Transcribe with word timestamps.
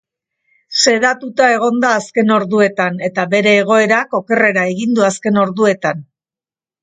Sedatuta 0.83 1.49
egon 1.57 1.75
da 1.83 1.91
azken 1.97 2.33
orduetan 2.37 2.97
eta 3.09 3.27
bere 3.35 3.53
egoerak 3.65 4.17
okerrera 4.21 4.63
egin 4.73 4.99
du 5.01 5.07
azken 5.11 5.37
orduetan. 5.45 6.01